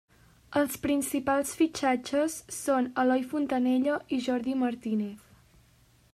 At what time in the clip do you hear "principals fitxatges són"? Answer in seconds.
0.85-2.89